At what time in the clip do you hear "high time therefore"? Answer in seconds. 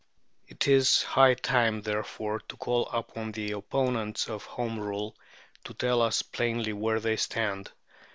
1.03-2.39